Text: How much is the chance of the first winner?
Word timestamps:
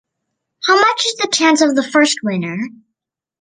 How 0.65 0.81
much 0.81 1.05
is 1.05 1.15
the 1.17 1.29
chance 1.31 1.61
of 1.61 1.75
the 1.75 1.83
first 1.83 2.21
winner? 2.23 2.57